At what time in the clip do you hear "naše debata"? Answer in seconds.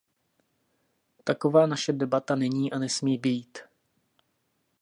1.67-2.35